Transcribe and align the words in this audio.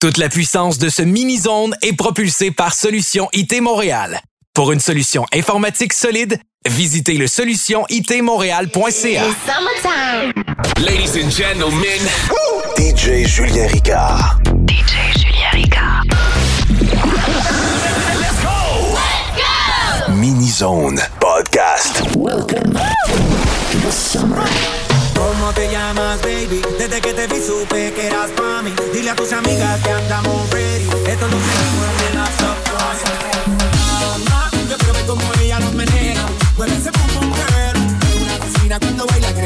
Toute 0.00 0.16
la 0.16 0.28
puissance 0.28 0.78
de 0.78 0.90
ce 0.90 1.02
mini-zone 1.02 1.74
est 1.82 1.92
propulsée 1.92 2.52
par 2.52 2.72
Solution 2.72 3.28
IT 3.32 3.60
Montréal. 3.60 4.20
Pour 4.54 4.70
une 4.70 4.78
solution 4.78 5.26
informatique 5.32 5.92
solide, 5.92 6.38
visitez 6.68 7.14
le 7.14 7.26
solutionitmontréal.ca. 7.26 9.24
Ladies 10.78 11.20
and 11.20 11.30
gentlemen, 11.30 12.00
DJ 12.76 13.26
Julien 13.26 13.66
Ricard. 13.66 14.38
DJ 14.68 15.18
Julien 15.18 15.50
Ricard. 15.52 16.04
Let's 18.20 18.40
go! 18.40 18.94
Let's 18.94 20.06
go! 20.06 20.12
Mini-zone 20.14 21.00
podcast. 21.18 22.14
Welcome 22.16 22.74
to 22.74 23.78
the 23.84 23.90
summer. 23.90 24.44
¿Cómo 25.18 25.52
te 25.52 25.68
llamas, 25.68 26.20
baby? 26.22 26.62
Desde 26.78 27.00
que 27.00 27.12
te 27.12 27.26
vi 27.26 27.40
supe 27.42 27.92
que 27.92 28.06
eras 28.06 28.30
mami. 28.38 28.72
Dile 28.92 29.10
a 29.10 29.16
tus 29.16 29.32
amigas 29.32 29.82
que 29.82 29.90
andamos 29.90 30.48
ready. 30.50 30.84
Esto 31.06 31.26
no 31.26 31.36
se 31.44 32.08
en 32.08 32.14
la 32.14 32.28
Mamá, 34.00 34.50
yo 34.70 34.76
quiero 34.78 34.92
ver 34.94 35.06
cómo 35.06 35.22
ella 35.42 35.58
los 35.58 35.74
menea. 35.74 36.24
Mueve 36.56 36.76
ese 36.76 36.92
pum 36.92 37.08
pum 37.14 37.32
girl. 37.34 37.76
Es 38.08 38.22
una 38.22 38.34
asesina 38.36 38.78
cuando 38.78 39.06
baila. 39.06 39.37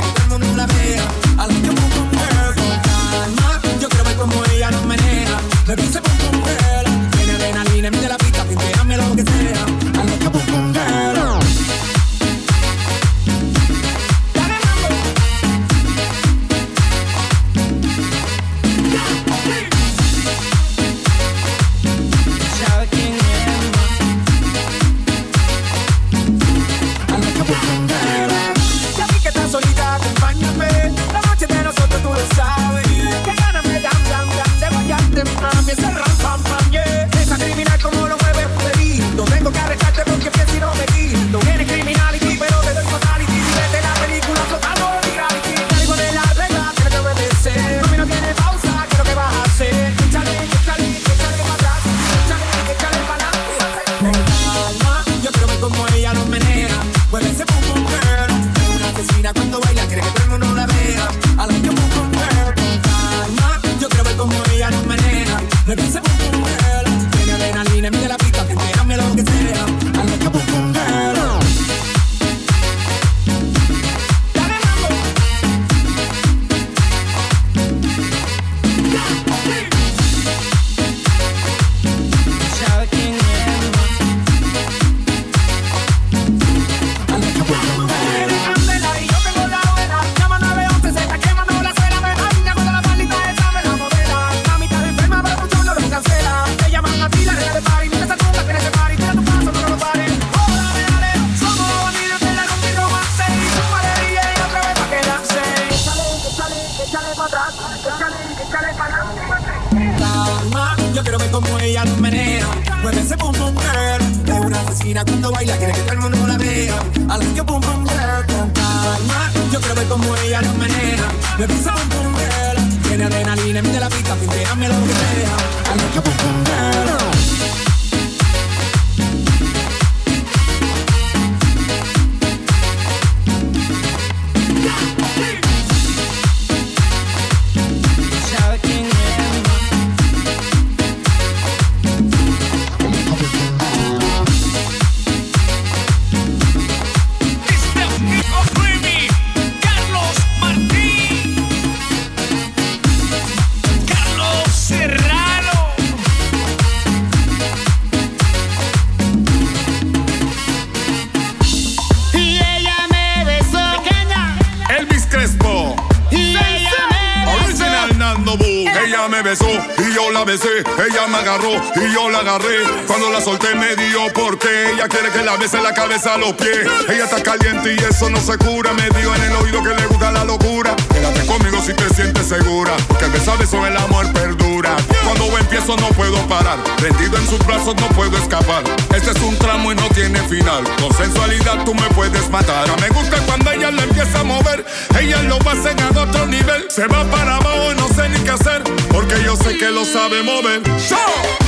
a 175.92 176.16
los 176.16 176.32
pies. 176.32 176.66
Ella 176.88 177.04
está 177.04 177.22
caliente 177.22 177.75
y 177.75 177.84
eso 177.84 178.08
no 178.08 178.19
se 178.19 178.38
cura. 178.38 178.72
Me 178.72 178.88
dio 178.98 179.14
en 179.14 179.22
el 179.25 179.36
oído 179.36 179.62
que 179.62 179.75
le 179.75 179.86
gusta 179.86 180.10
la 180.10 180.25
locura. 180.25 180.75
Quédate 180.91 181.26
conmigo 181.26 181.60
si 181.60 181.75
te 181.75 181.86
sientes 181.91 182.28
segura. 182.28 182.72
Porque 182.88 183.08
me 183.08 183.20
sabes 183.20 183.50
sobre 183.50 183.70
el 183.70 183.76
amor 183.76 184.10
perdura. 184.14 184.75
Cuando 185.04 185.38
empiezo 185.38 185.76
no 185.76 185.88
puedo 185.91 186.16
parar. 186.28 186.56
Rendido 186.78 187.19
en 187.19 187.28
sus 187.28 187.38
brazos 187.41 187.75
no 187.76 187.88
puedo 187.88 188.16
escapar. 188.16 188.64
Este 188.94 189.10
es 189.10 189.20
un 189.20 189.36
tramo 189.36 189.70
y 189.70 189.75
no 189.75 189.86
tiene 189.91 190.19
final. 190.28 190.64
Con 190.80 190.94
sensualidad 190.94 191.62
tú 191.64 191.75
me 191.75 191.88
puedes 191.91 192.30
matar. 192.30 192.64
Me 192.80 192.88
gusta 192.88 193.19
cuando 193.26 193.50
ella 193.50 193.70
la 193.70 193.82
empieza 193.82 194.20
a 194.20 194.24
mover. 194.24 194.64
Ella 194.98 195.22
lo 195.24 195.38
va 195.41 195.53
a 195.53 195.54
hacer 195.54 195.76
a 195.78 196.00
otro 196.00 196.26
nivel. 196.26 196.70
Se 196.70 196.86
va 196.86 197.04
para 197.10 197.36
abajo 197.36 197.74
no 197.76 197.88
sé 197.88 198.09
ni 198.09 198.19
qué 198.20 198.30
hacer. 198.30 198.62
Porque 198.91 199.22
yo 199.22 199.36
sé 199.36 199.59
que 199.59 199.70
lo 199.70 199.84
sabe 199.84 200.22
mover. 200.22 200.62
¡Show! 200.80 201.41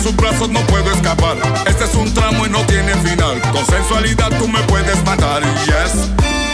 en 0.00 0.04
sus 0.04 0.16
brazos 0.16 0.48
no 0.48 0.60
puedo 0.66 0.90
escapar. 0.92 1.36
Este 1.66 1.84
es 1.84 1.94
un 1.94 2.12
tramo 2.14 2.46
y 2.46 2.50
no 2.50 2.64
tiene 2.66 2.94
final. 2.96 3.40
Con 3.52 3.64
sensualidad 3.66 4.30
tú 4.38 4.48
me 4.48 4.60
puedes 4.62 5.02
matar. 5.04 5.42
Yes. 5.64 6.49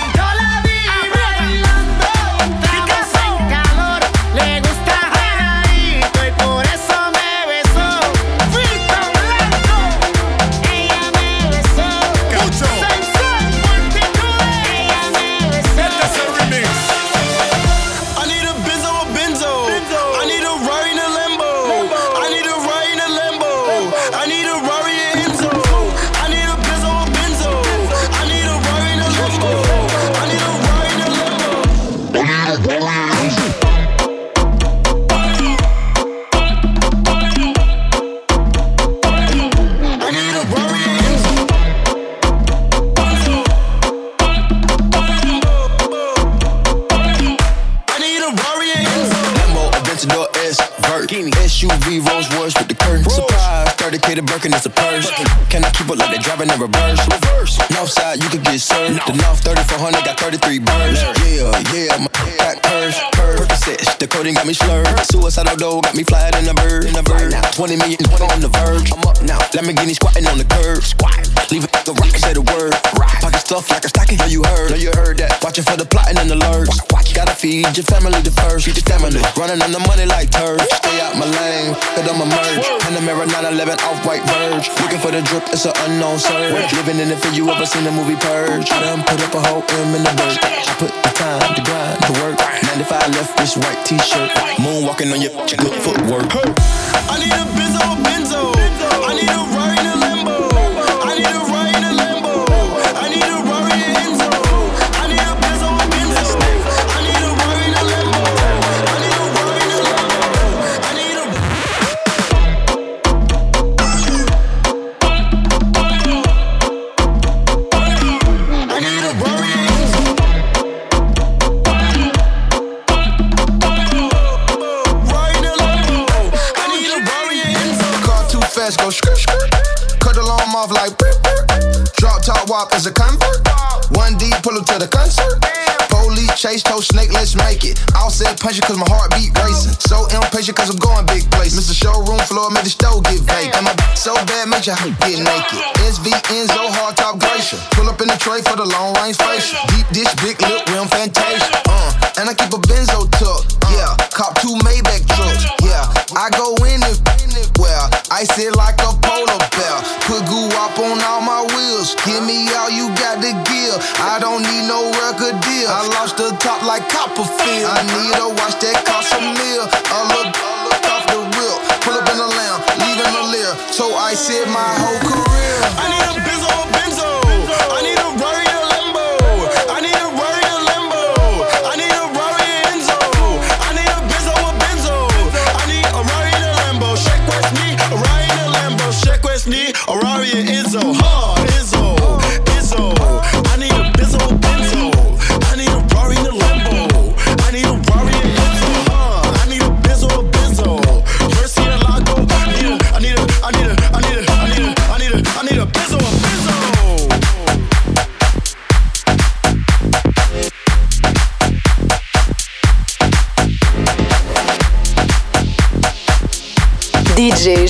Lamborghini 69.77 69.95
squatting 69.95 70.27
on 70.27 70.39
the 70.39 70.45
curb. 70.45 70.83
Squat. 70.83 71.53
Leave 71.53 71.65
it 71.65 71.73
the 71.85 71.93
rock, 71.93 72.17
say 72.17 72.33
the 72.33 72.41
word. 72.41 72.73
Rock. 72.99 73.21
Pocket 73.21 73.41
stuff 73.41 73.71
like 73.71 73.85
a 73.85 73.89
stocking. 73.89 74.19
Know 74.19 74.27
you 74.27 74.43
heard. 74.45 74.71
Know 74.71 74.77
you 74.77 74.91
heard 74.97 75.19
that. 75.19 75.43
Watching 75.43 75.65
for 75.65 75.77
the 75.77 75.85
plotting 75.85 76.19
and 76.19 76.31
the 76.31 76.37
lurks. 76.37 76.81
Watch, 76.91 77.13
watch. 77.13 77.15
Gotta 77.15 77.35
feed 77.37 77.69
your 77.77 77.85
family 77.85 78.19
the 78.25 78.33
first. 78.33 78.65
Feed 78.67 78.77
your 78.77 78.89
family. 78.89 79.21
Running 79.37 79.61
on 79.61 79.73
the 79.73 79.81
money 79.85 80.07
like 80.07 80.31
turf. 80.31 80.61
Stay 80.81 80.97
out 81.05 81.17
my 81.21 81.29
lane, 81.29 81.75
cause 81.95 82.07
I'm 82.09 82.21
a 82.21 82.27
merge. 82.27 82.65
In 82.89 82.93
the 82.97 83.03
mirror, 83.05 83.27
911 83.29 83.77
off 83.85 84.01
white 84.07 84.25
verge. 84.25 84.67
Looking 84.81 85.01
for 85.01 85.13
the 85.13 85.21
drip, 85.23 85.45
it's 85.53 85.67
an 85.69 85.77
unknown 85.87 86.19
surge. 86.19 86.73
Living 86.73 86.99
in 86.99 87.13
it 87.13 87.21
for 87.21 87.31
you 87.37 87.49
ever 87.51 87.67
seen 87.67 87.85
the 87.85 87.93
movie 87.93 88.17
Purge. 88.17 88.71
I 88.73 88.81
done 88.81 89.05
put 89.05 89.21
up 89.21 89.35
a 89.35 89.41
whole 89.45 89.63
M 89.63 89.95
in 89.95 90.03
the 90.03 90.13
dirt. 90.17 90.41
I 90.41 90.73
put 90.81 90.93
the 91.05 91.13
time, 91.13 91.53
the 91.53 91.63
grind, 91.63 92.01
the 92.09 92.15
work. 92.25 92.37
95 92.65 93.15
left, 93.15 93.33
this 93.37 93.57
white 93.57 93.81
t 93.85 93.99
shirt. 94.01 94.31
Moonwalking 94.57 95.13
on 95.13 95.21
your 95.21 95.35
good 95.61 95.77
footwork. 95.85 96.33
I 96.33 97.21
need 97.21 97.33
a 97.33 97.45
bit. 97.57 97.66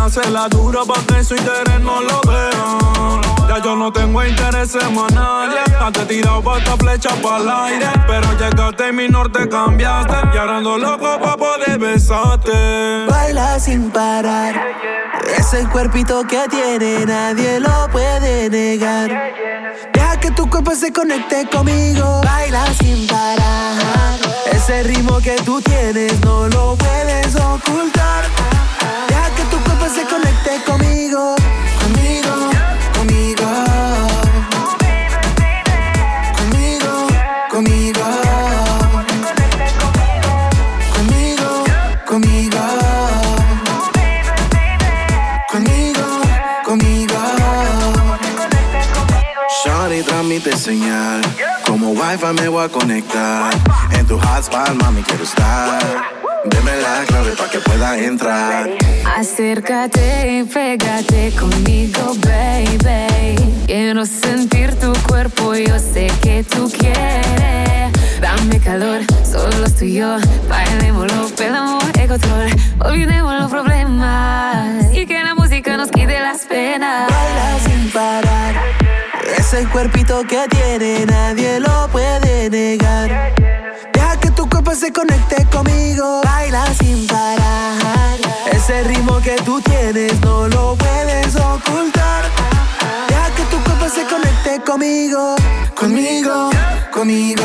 hace 0.00 0.30
la 0.30 0.48
dura 0.48 0.80
para 0.86 1.02
que 1.02 1.24
su 1.24 1.34
interés 1.34 1.80
no 1.80 2.00
lo 2.00 2.20
vea. 2.26 3.20
Ya 3.48 3.62
yo 3.62 3.76
no 3.76 3.92
tengo 3.92 4.24
interés 4.24 4.74
en 4.74 4.94
más 4.94 5.12
nadie. 5.12 5.60
Antes 5.80 6.06
tirado 6.08 6.56
esta 6.56 6.76
flecha 6.76 7.10
para 7.22 7.38
el 7.38 7.50
aire. 7.50 7.86
Pero 8.06 8.32
llegaste 8.38 8.88
y 8.88 8.92
mi 8.92 9.08
norte 9.08 9.48
cambiaste. 9.48 10.14
Y 10.34 10.38
ahora 10.38 10.56
ando 10.58 10.78
loco 10.78 11.18
pa' 11.20 11.36
poder 11.36 11.78
besarte. 11.78 13.06
Baila 13.08 13.60
sin 13.60 13.90
parar. 13.90 14.54
Ese 15.36 15.66
cuerpito 15.68 16.24
que 16.26 16.46
tiene, 16.48 17.06
nadie 17.06 17.60
lo 17.60 17.88
puede 17.90 18.50
negar. 18.50 19.10
Deja 19.92 20.20
que 20.20 20.30
tu 20.30 20.48
cuerpo 20.48 20.74
se 20.74 20.92
conecte 20.92 21.46
conmigo. 21.48 22.22
Baila 22.24 22.66
sin 22.74 23.06
parar. 23.06 24.18
Ese 24.50 24.82
ritmo 24.82 25.18
que 25.20 25.36
tú 25.44 25.60
tienes, 25.60 26.20
no 26.20 26.48
lo 26.48 26.76
puedes 26.76 27.36
ocultar. 27.36 28.24
Deja 29.08 29.30
que 29.36 29.42
tu 29.44 29.58
cuerpo 29.64 29.86
se 29.88 30.04
conecte 30.06 30.62
conmigo. 30.64 31.34
Conmigo, 31.82 32.34
conmigo. 32.96 33.48
Conmigo, 36.38 36.90
conmigo. 37.50 38.04
Conmigo, 40.96 41.64
conmigo. 42.06 42.60
Conmigo, 45.50 46.04
conmigo. 46.64 47.14
Shawty 49.64 50.02
transmite 50.02 50.56
señal 50.56 51.22
Como 51.66 51.90
wifi 51.90 52.26
me 52.38 52.48
voy 52.48 52.64
a 52.64 52.68
conectar 52.68 53.50
En 53.92 54.06
tu 54.06 54.18
hotspot 54.18 54.74
mami 54.82 55.02
quiero 55.02 55.24
estar 55.24 55.80
Deme 56.44 56.76
la 56.82 57.04
clave 57.06 57.32
para 57.32 57.50
que 57.50 57.58
pueda 57.58 57.98
entrar 57.98 58.68
Acércate 59.16 60.38
y 60.38 60.44
pégate 60.44 61.32
conmigo, 61.38 62.14
baby. 62.24 63.36
Quiero 63.66 64.04
sentir 64.04 64.74
tu 64.74 64.92
cuerpo, 65.06 65.54
yo 65.54 65.78
sé 65.78 66.08
que 66.20 66.42
tú 66.42 66.70
quieres. 66.78 67.92
Dame 68.20 68.58
calor, 68.58 69.02
solo 69.24 69.70
tú 69.78 69.84
y 69.84 69.94
yo. 69.94 70.16
Bailémoslo, 70.48 71.28
perdamos 71.36 71.84
el 71.98 72.08
control. 72.08 72.48
Olvidemos 72.80 73.34
los 73.34 73.50
problemas 73.50 74.92
y 74.92 75.06
que 75.06 75.22
la 75.22 75.34
música 75.34 75.76
nos 75.76 75.90
quite 75.90 76.18
las 76.18 76.42
penas. 76.46 77.08
Baila 77.10 77.58
sin 77.64 77.90
parar. 77.92 78.54
Ese 79.38 79.64
cuerpito 79.66 80.24
que 80.26 80.46
tiene, 80.48 81.06
nadie 81.06 81.60
lo 81.60 81.88
puede 81.92 82.50
negar. 82.50 83.34
Deja 83.92 84.16
que 84.20 84.30
tu 84.30 84.48
cuerpo 84.48 84.74
se 84.74 84.92
conecte 84.92 85.46
conmigo. 85.46 86.22
Baila 86.24 86.66
sin 86.74 87.06
parar. 87.06 88.18
Ese 88.52 88.82
ritmo 88.84 89.20
que 89.20 89.36
tú 89.44 89.60
tienes, 89.60 90.20
no 90.20 90.48
lo 90.48 90.76
puedes 90.76 91.34
ocultar. 91.36 92.24
Deja 93.08 93.30
que 93.36 93.42
tu 93.44 93.62
cuerpo 93.62 93.88
se 93.88 94.04
conecte 94.06 94.60
conmigo. 94.64 95.36
Conmigo, 95.74 96.50
conmigo. 96.92 97.44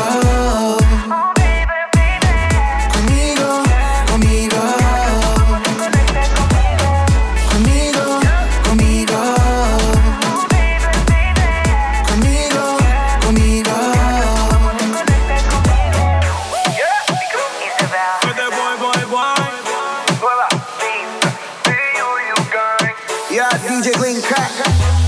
DJ 23.58 23.92
Clean 23.92 24.20
Crack. 24.22 24.99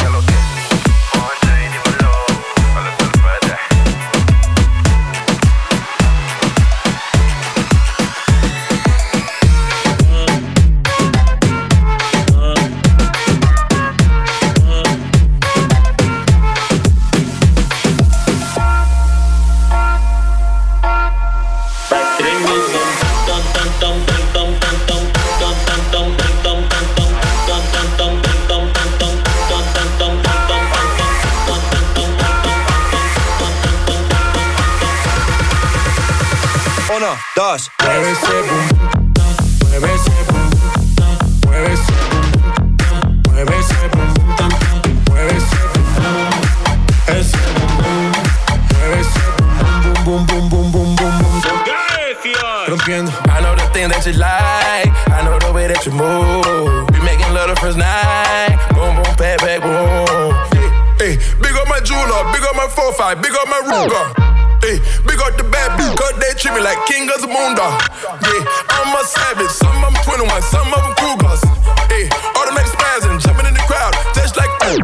King 66.86 67.08
of 67.10 67.20
the 67.20 67.28
moon 67.28 67.54
dog. 67.54 67.78
Yeah, 68.22 68.42
I'm 68.70 68.94
a 68.94 69.02
savage, 69.04 69.50
some 69.50 69.84
of 69.84 69.94
them 69.94 69.96
21, 70.04 70.42
some 70.42 70.68
of 70.72 70.80
them 70.82 70.94
Cougars. 70.98 71.42
Hey, 71.88 72.08
automatic 72.38 72.72
spasm, 72.72 73.18
jumping 73.18 73.46
in 73.46 73.54
the 73.54 73.64
crowd, 73.66 73.94
just 74.14 74.36
like 74.36 74.50
hey, 74.62 74.78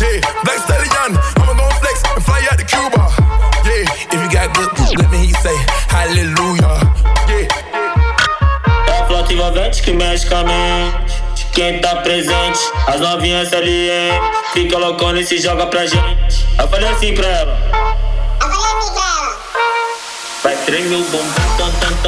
Yeah, 0.00 0.18
black 0.44 0.58
stallion, 0.64 1.18
I'ma 1.38 1.54
go 1.54 1.66
flex 1.80 2.02
and 2.08 2.22
fly 2.24 2.42
out 2.50 2.58
to 2.58 2.66
Cuba. 2.66 3.04
Yeah, 3.66 3.84
If 4.12 4.18
you 4.18 4.28
got 4.30 4.54
good, 4.56 4.70
let 4.98 5.10
me 5.10 5.18
hear 5.18 5.32
you 5.32 5.38
say 5.42 5.56
hallelujah. 5.88 6.78
Yeah. 7.28 7.48
É 8.88 8.98
a 9.00 9.06
flota 9.06 9.32
envolvente 9.32 9.82
que 9.82 9.92
mexe 9.92 10.26
com 10.26 10.36
a 10.36 10.44
mente. 10.44 11.20
Quem 11.52 11.80
tá 11.80 11.96
presente, 11.96 12.60
as 12.86 13.00
novinhas 13.00 13.48
salientes. 13.48 14.30
Fica 14.52 14.78
loucona 14.78 15.20
e 15.20 15.26
se 15.26 15.38
joga 15.38 15.66
pra 15.66 15.86
gente. 15.86 16.46
Eu 16.58 16.68
falei 16.68 16.88
assim 16.88 17.14
pra 17.14 17.26
ela. 17.26 17.99
Strengelbom. 20.70 21.26
Tam, 21.58 21.72
tam, 21.82 22.00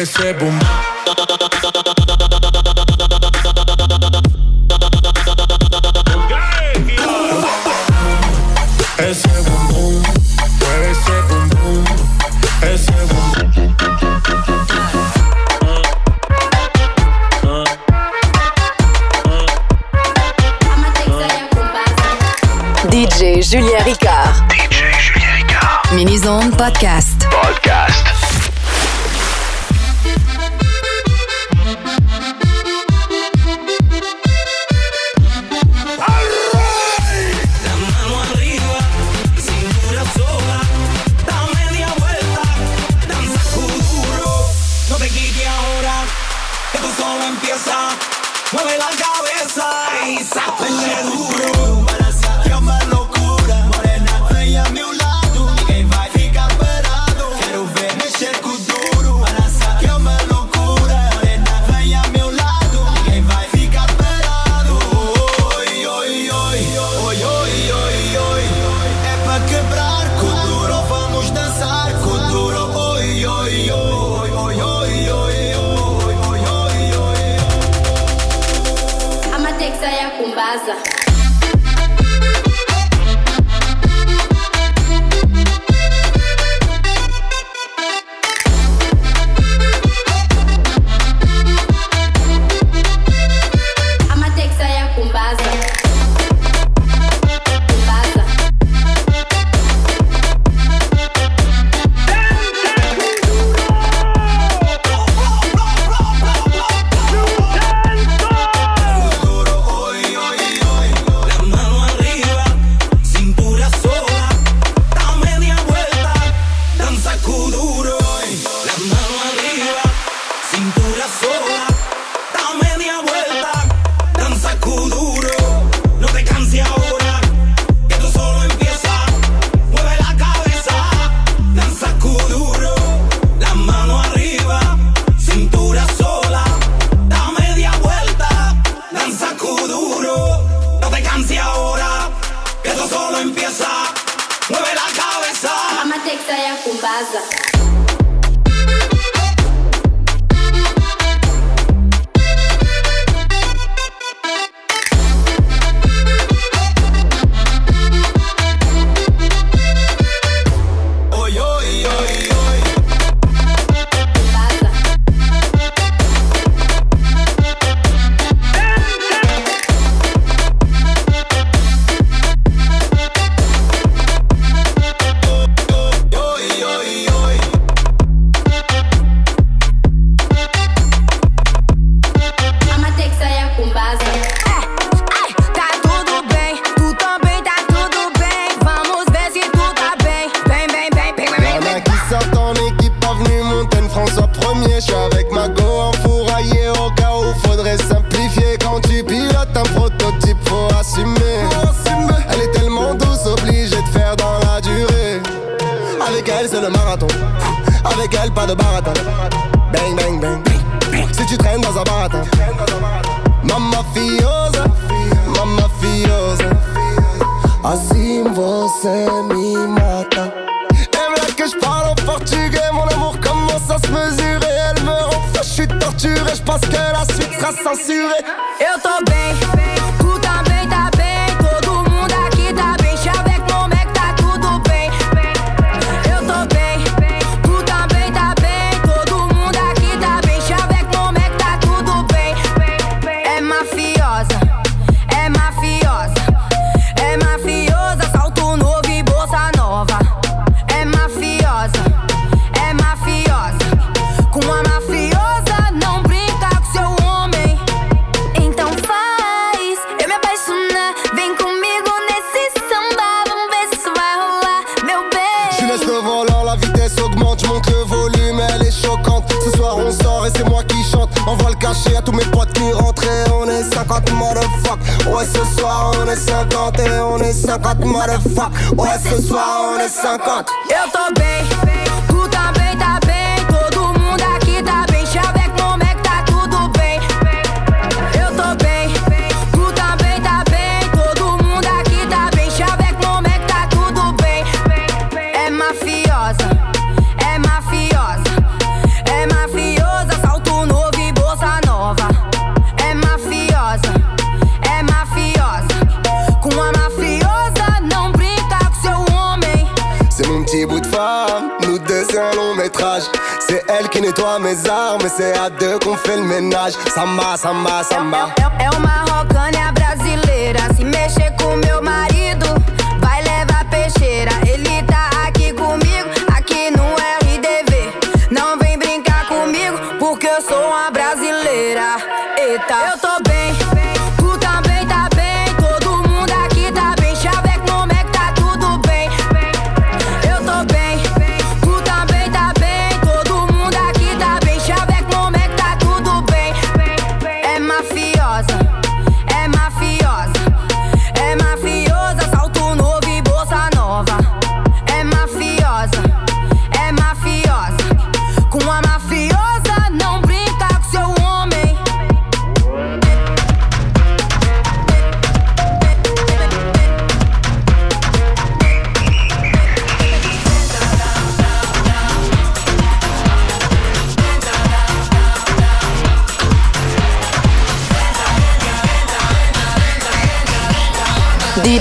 ese 0.00 0.34
boom. 0.34 0.58
Julien 23.50 23.82
Ricard. 23.84 24.46
DJ 24.48 24.92
Julien 25.00 25.34
Ricard. 25.34 25.92
Mini-zone 25.92 26.50
podcast. 26.52 27.26
Podcast. 27.32 28.09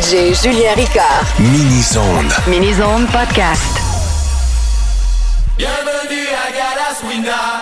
DJ 0.10 0.34
Julien 0.34 0.74
Ricard. 0.76 1.38
Mini-Zonde. 1.38 2.34
Mini-Zonde 2.48 3.06
Podcast. 3.12 3.80
Bienvenue 5.56 6.28
à 6.34 6.52
Galas 6.52 7.04
Winner. 7.08 7.59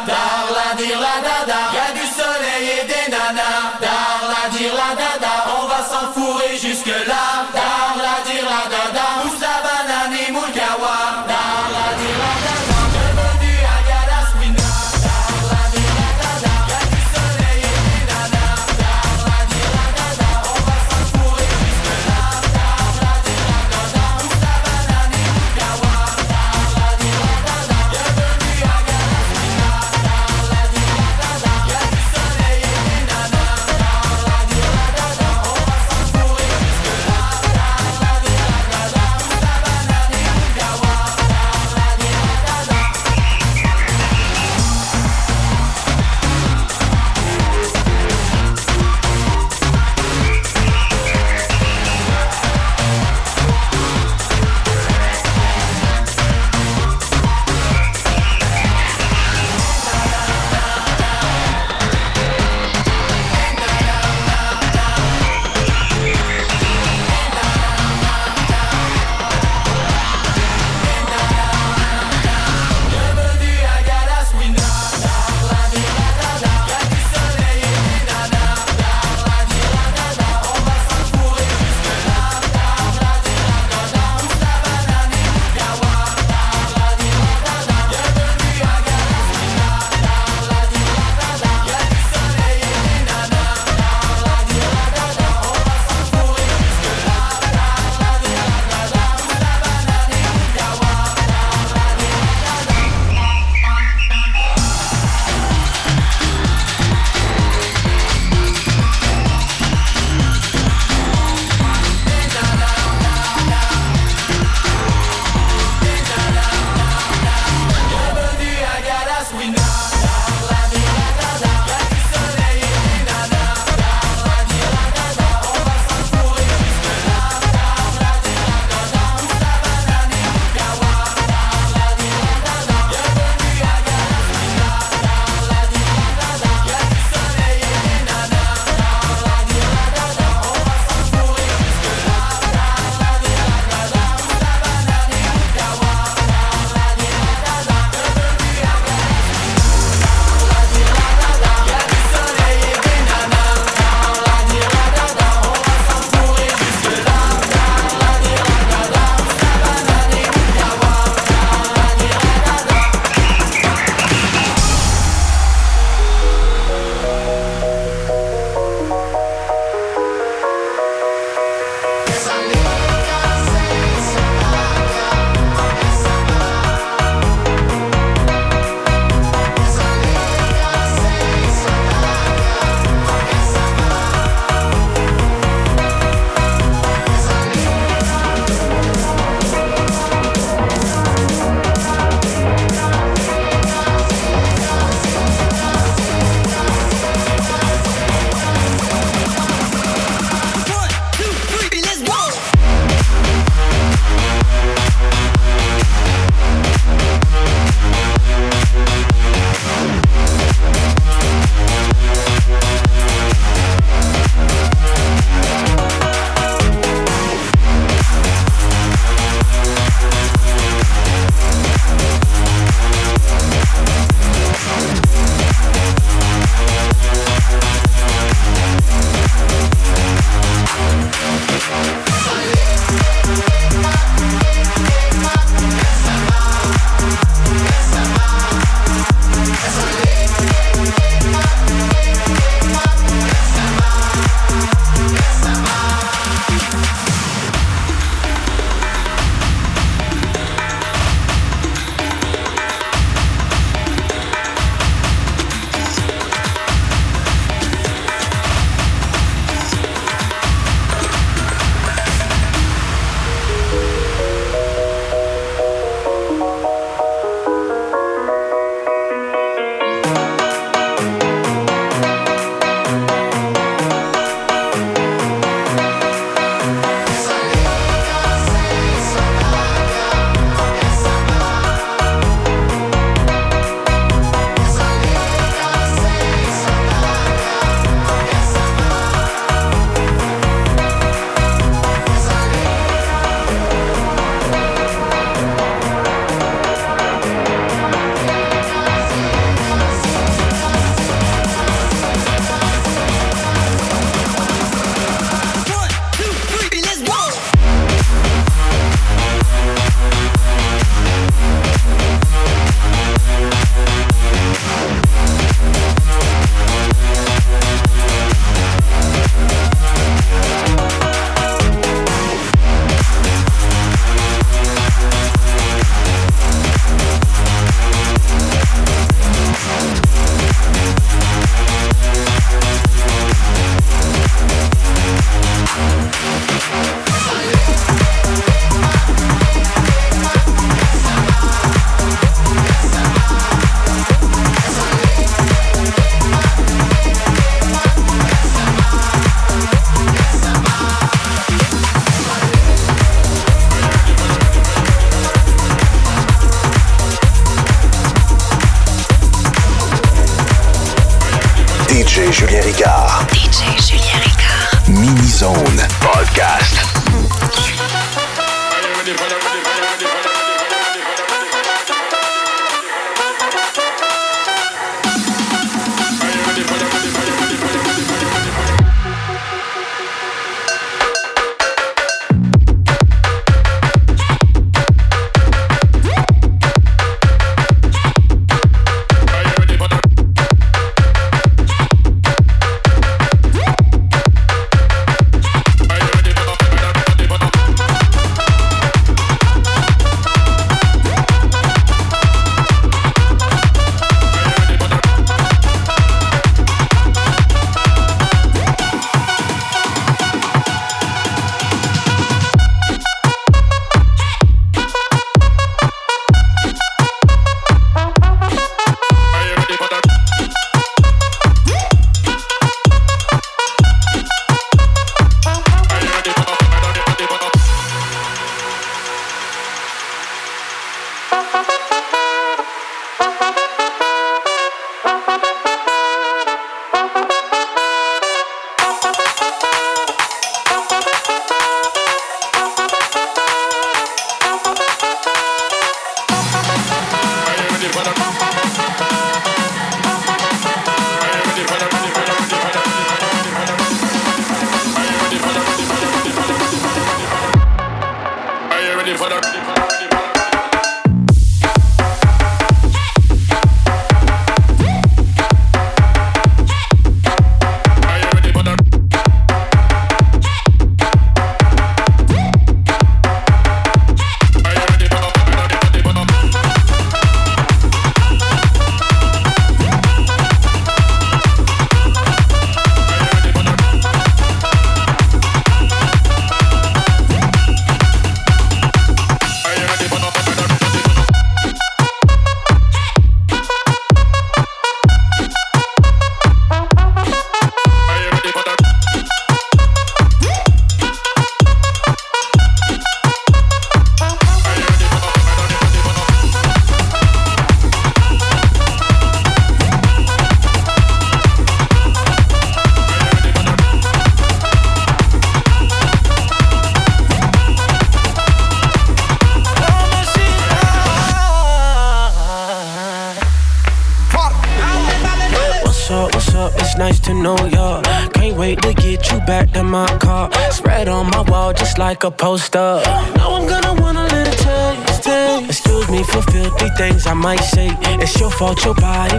A 532.57 532.69
poster. 532.69 533.01
Now 533.37 533.55
I'm 533.55 533.67
gonna 533.67 534.01
want 534.01 534.17
a 534.17 534.23
little 534.23 534.53
taste, 534.53 535.23
taste. 535.23 535.69
Excuse 535.69 536.09
me 536.09 536.23
for 536.23 536.41
filthy 536.51 536.89
things 536.97 537.27
I 537.27 537.33
might 537.33 537.59
say. 537.59 537.89
It's 538.21 538.39
your 538.39 538.51
fault, 538.51 538.83
your 538.83 538.95
body 538.95 539.36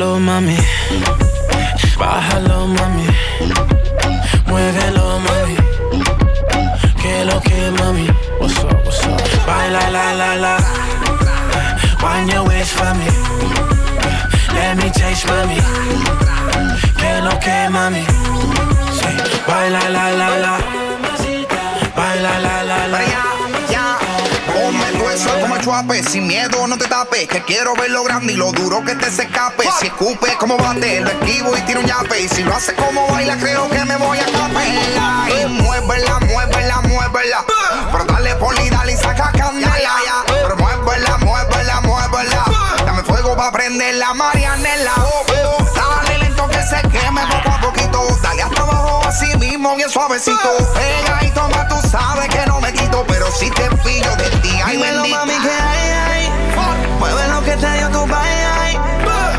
Bájalo, 0.00 0.18
mami. 0.18 0.56
Bájalo, 1.98 2.66
mami. 2.68 3.06
Muévelo, 4.46 5.20
mami. 5.20 5.56
Que 7.02 7.24
lo 7.26 7.38
que, 7.42 7.70
mami. 7.70 8.06
What's 8.38 8.64
up, 8.64 8.82
what's 8.86 9.04
up? 9.04 9.20
Baila, 9.46 9.90
la, 9.90 10.14
la, 10.14 10.36
la. 10.36 10.56
Wind 12.02 12.32
your 12.32 12.48
waist 12.48 12.72
for 12.72 12.94
me. 12.94 13.10
Let 14.54 14.78
me 14.78 14.88
taste, 14.88 15.26
mami. 15.26 15.60
Que 16.96 17.20
lo 17.20 17.38
que, 17.38 17.68
mami. 17.68 18.02
Say, 18.96 19.16
baila, 19.46 19.86
la, 19.90 20.08
la, 20.16 20.28
la. 20.38 20.79
Eso 25.20 25.38
como 25.38 25.58
chuape, 25.58 26.02
sin 26.02 26.26
miedo 26.26 26.66
no 26.66 26.78
te 26.78 26.86
tapes, 26.86 27.28
que 27.28 27.42
quiero 27.42 27.74
ver 27.74 27.90
lo 27.90 28.02
grande 28.04 28.32
y 28.32 28.36
lo 28.36 28.52
duro 28.52 28.82
que 28.82 28.94
te 28.94 29.10
se 29.10 29.24
escape. 29.24 29.68
Si 29.78 29.88
escupe 29.88 30.34
como 30.38 30.56
bate, 30.56 31.02
lo 31.02 31.10
esquivo 31.10 31.54
y 31.58 31.60
tiro 31.60 31.80
un 31.80 31.86
yape. 31.86 32.22
Y 32.22 32.28
si 32.28 32.42
lo 32.42 32.54
hace 32.54 32.74
como 32.74 33.06
baila, 33.06 33.36
creo 33.36 33.68
que 33.68 33.84
me 33.84 33.96
voy 33.96 34.16
a 34.18 34.24
capela. 34.24 35.28
Y 35.28 35.46
muévela, 35.46 36.20
muévela, 36.20 36.80
muévela. 36.80 37.44
Pero 37.92 38.04
dale 38.04 38.34
poli, 38.36 38.70
dale 38.70 38.92
y 38.92 38.96
saca 38.96 39.30
candela. 39.32 39.92
Pero 40.26 40.56
muévela, 40.56 41.18
muévela, 41.18 41.80
muévela. 41.82 42.44
Dame 42.86 43.02
fuego 43.02 43.36
pa' 43.36 43.52
prender 43.52 43.96
la 43.96 44.14
marianela. 44.14 44.94
Lento 44.96 45.24
que 45.26 45.69
se 46.70 46.80
queme 46.88 47.22
poco 47.26 47.50
a 47.56 47.60
poquito. 47.60 47.98
Dale 48.22 48.42
hasta 48.42 48.62
abajo 48.62 49.00
así 49.06 49.36
mismo, 49.38 49.74
bien 49.76 49.90
suavecito. 49.90 50.50
Pega 50.74 51.24
y 51.24 51.30
toma, 51.30 51.66
tú 51.68 51.76
sabes 51.88 52.28
que 52.28 52.46
no 52.46 52.60
me 52.60 52.72
quito. 52.72 53.04
Pero 53.08 53.26
si 53.32 53.50
te 53.50 53.68
pillo 53.84 54.14
de 54.16 54.30
ti, 54.42 54.52
ay 54.64 54.76
Dímelo, 54.76 55.02
bendita. 55.02 55.18
mami, 55.18 55.32
que 55.42 55.50
hay, 55.50 55.90
hay. 56.06 56.30
Mueve 56.98 57.28
lo 57.28 57.42
que 57.44 57.56
te 57.56 57.72
dio 57.78 57.88
tu 57.90 58.06
bye, 58.06 58.44
ay. 58.62 58.78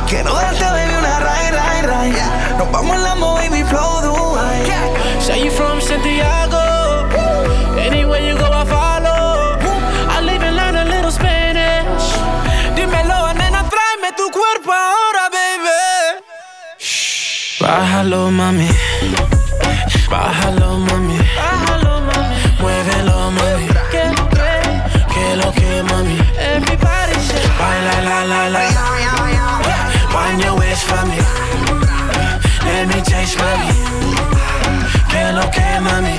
Quiero 0.08 0.34
darte, 0.34 0.64
baby, 0.64 0.96
una 1.00 1.20
ray, 1.20 1.52
ray, 1.52 1.82
ray. 1.84 2.12
Nos 2.58 2.72
vamos 2.72 2.96
en 2.98 3.04
la 3.04 3.16
baby 3.16 3.64
flow, 3.64 4.02
Dubai. 4.02 4.66
Say 5.22 5.46
you 5.46 5.52
from 5.52 5.80
Santiago. 5.80 6.51
Bájalo, 17.72 18.30
mami. 18.30 18.68
Bájalo, 20.12 20.78
mami. 20.88 21.18
Bájalo, 21.40 22.02
mami. 22.08 22.36
Muévelo, 22.60 23.32
mami. 23.32 23.68
Que 23.92 24.04
que 25.14 25.36
lo 25.40 25.50
que, 25.54 25.82
mami. 25.90 26.18
Everybody 26.38 27.16
say, 27.28 27.48
baila, 27.60 27.96
la, 28.08 28.20
la, 28.32 28.42
la. 28.56 28.64
Wind 30.14 30.42
your 30.44 30.60
waist 30.60 30.84
for 30.84 31.04
me. 31.08 31.18
Let 32.66 32.88
me 32.90 33.00
taste, 33.10 33.40
mami. 33.40 33.72
Que 35.12 35.32
lo 35.32 35.46
que, 35.56 35.68
mami. 35.88 36.16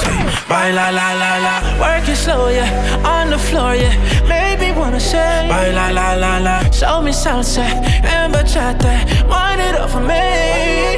Say, 0.00 0.18
baila, 0.48 0.92
la, 0.98 1.08
la, 1.22 1.32
la. 1.44 1.54
Work 1.80 2.08
it 2.08 2.14
slow, 2.14 2.46
yeah. 2.46 3.02
On 3.04 3.30
the 3.30 3.38
floor, 3.38 3.74
yeah. 3.74 3.96
Maybe 4.28 4.51
wanna 4.76 5.00
say, 5.00 5.48
baila, 5.48 5.92
la, 5.92 6.14
la, 6.14 6.38
la. 6.38 6.60
La 6.60 6.70
Show 6.70 7.02
me 7.02 7.12
salsa 7.12 7.64
and 8.04 8.34
bachata. 8.34 8.92
Wind 9.28 9.60
it 9.60 9.74
up 9.74 9.90
for 9.90 10.00
me. 10.00 10.96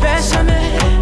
Bésame. 0.00 1.01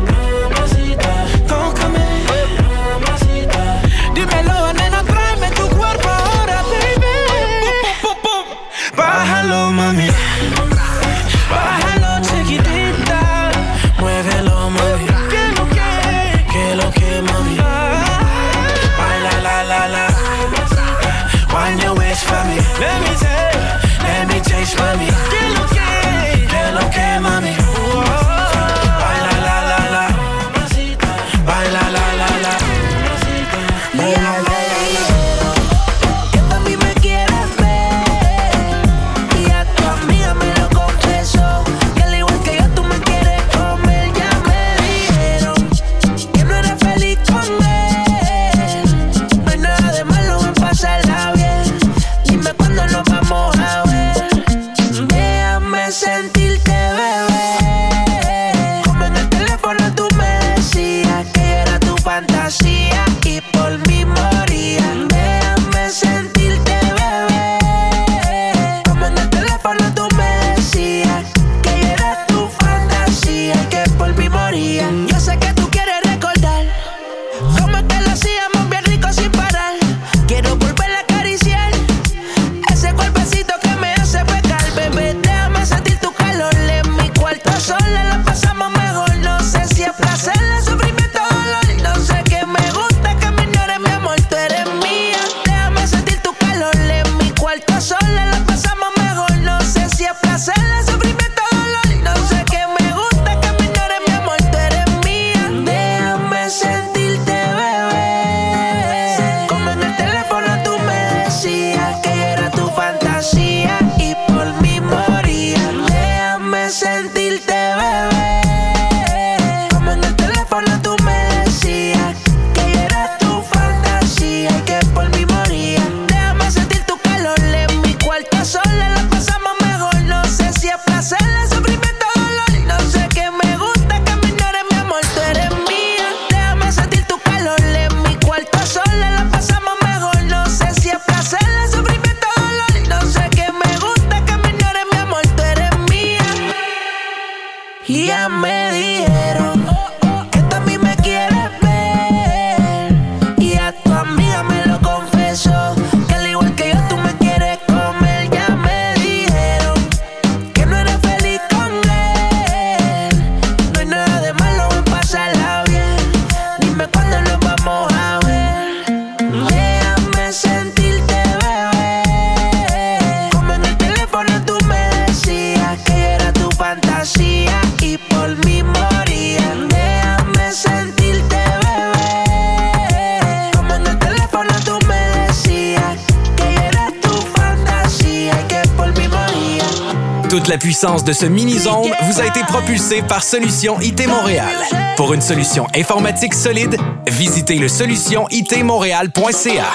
puissance 190.80 191.04
de 191.04 191.12
ce 191.12 191.26
mini-zone 191.26 191.90
vous 192.04 192.20
a 192.22 192.24
été 192.24 192.40
propulsé 192.44 193.02
par 193.02 193.22
Solution 193.22 193.78
IT 193.82 194.06
Montréal. 194.06 194.48
Pour 194.96 195.12
une 195.12 195.20
solution 195.20 195.66
informatique 195.74 196.32
solide, 196.32 196.74
visitez 197.06 197.58
le 197.58 197.68
solutionitmontréal.ca. 197.68 199.66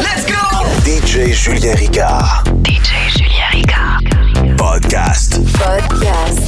Let's 0.00 0.26
go! 0.26 0.66
DJ 0.84 1.32
Julien 1.32 1.76
Ricard. 1.76 2.42
DJ 2.66 3.16
Julien 3.16 3.46
Ricard. 3.52 4.00
Podcast. 4.56 5.38
Podcast. 5.52 6.41